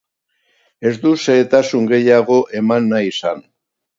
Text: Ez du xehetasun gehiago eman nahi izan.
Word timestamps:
Ez 0.91 0.93
du 1.03 1.11
xehetasun 1.25 1.85
gehiago 1.93 2.39
eman 2.63 2.91
nahi 2.95 3.13
izan. 3.13 3.45